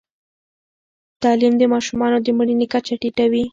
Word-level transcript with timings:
تعلیم 1.23 1.53
د 1.57 1.63
ماشومانو 1.73 2.17
د 2.21 2.27
مړینې 2.37 2.67
کچه 2.73 2.93
ټیټوي. 3.01 3.43